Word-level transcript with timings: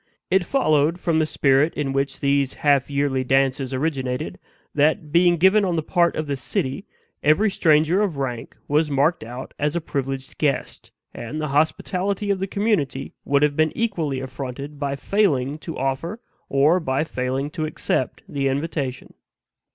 It 0.31 0.43
followed, 0.43 0.99
from 0.99 1.19
the 1.19 1.27
spirit 1.27 1.75
in 1.75 1.93
which 1.93 2.21
these 2.21 2.55
half 2.65 2.89
yearly 2.89 3.23
dances 3.23 3.71
originated, 3.71 4.39
that, 4.73 5.11
being 5.11 5.37
given 5.37 5.63
on 5.63 5.75
the 5.75 5.83
part 5.83 6.15
of 6.15 6.25
the 6.25 6.35
city, 6.35 6.87
every 7.21 7.51
stranger 7.51 8.01
of 8.01 8.17
rank 8.17 8.57
was 8.67 8.89
marked 8.89 9.23
out 9.23 9.53
as 9.59 9.75
a 9.75 9.79
privileged 9.79 10.39
guest, 10.39 10.91
and 11.13 11.39
the 11.39 11.49
hospitality 11.49 12.31
of 12.31 12.39
the 12.39 12.47
community 12.47 13.13
would 13.25 13.43
have 13.43 13.55
been 13.55 13.71
equally 13.75 14.19
affronted 14.19 14.79
by 14.79 14.95
failing 14.95 15.59
to 15.59 15.77
offer 15.77 16.19
or 16.49 16.79
by 16.79 17.03
failing 17.03 17.51
to 17.51 17.65
accept 17.67 18.23
the 18.27 18.47
invitation. 18.47 19.13